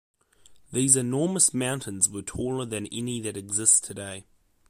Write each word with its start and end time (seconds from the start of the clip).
These 0.71 0.95
enormous 0.95 1.53
mountains 1.53 2.09
were 2.09 2.23
taller 2.23 2.65
than 2.65 2.87
any 2.87 3.21
that 3.21 3.37
exist 3.37 3.83
today. 3.83 4.25